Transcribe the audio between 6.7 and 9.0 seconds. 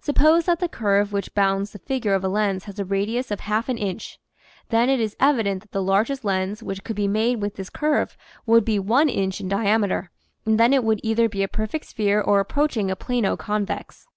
could be made with this curve would be